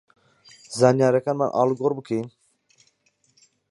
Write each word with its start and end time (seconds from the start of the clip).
زانیارییەکانمان 0.79 1.51
ئاڵوگۆڕ 1.55 1.91
بکەین 1.97 2.25